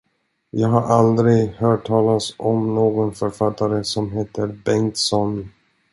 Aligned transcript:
Jag 0.51 0.67
har 0.69 0.81
aldrig 0.81 1.49
hört 1.49 1.87
talas 1.87 2.33
om 2.37 2.75
någon 2.75 3.13
författare, 3.13 3.83
som 3.83 4.11
heter 4.11 4.47
Bengtsson. 4.47 5.49